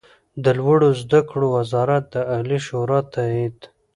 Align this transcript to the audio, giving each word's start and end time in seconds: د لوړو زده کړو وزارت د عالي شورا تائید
د 0.43 0.45
لوړو 0.59 0.89
زده 1.01 1.19
کړو 1.29 1.47
وزارت 1.57 2.03
د 2.13 2.15
عالي 2.31 2.59
شورا 2.67 2.99
تائید 3.13 3.57